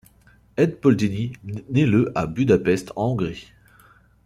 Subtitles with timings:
[0.57, 3.51] Ede Poldini naît le à Budapest en Hongrie.